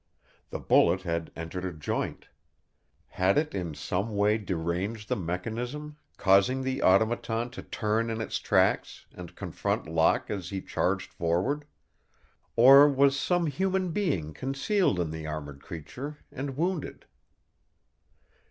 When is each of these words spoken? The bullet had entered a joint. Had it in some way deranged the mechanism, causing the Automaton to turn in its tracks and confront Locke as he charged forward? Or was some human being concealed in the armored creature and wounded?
The 0.49 0.57
bullet 0.59 1.03
had 1.03 1.29
entered 1.35 1.63
a 1.63 1.71
joint. 1.71 2.27
Had 3.05 3.37
it 3.37 3.53
in 3.53 3.75
some 3.75 4.15
way 4.17 4.39
deranged 4.39 5.09
the 5.09 5.15
mechanism, 5.15 5.95
causing 6.17 6.63
the 6.63 6.81
Automaton 6.81 7.51
to 7.51 7.61
turn 7.61 8.09
in 8.09 8.19
its 8.19 8.39
tracks 8.39 9.05
and 9.13 9.35
confront 9.35 9.87
Locke 9.87 10.31
as 10.31 10.49
he 10.49 10.59
charged 10.59 11.13
forward? 11.13 11.65
Or 12.55 12.89
was 12.89 13.15
some 13.15 13.45
human 13.45 13.91
being 13.91 14.33
concealed 14.33 14.99
in 14.99 15.11
the 15.11 15.27
armored 15.27 15.61
creature 15.61 16.17
and 16.31 16.57
wounded? 16.57 17.05